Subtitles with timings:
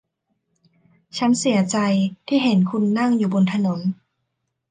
[1.17, 1.77] ฉันเสียใจ
[2.27, 3.79] ที่เห็นคุณนั่งอยู่บนถนน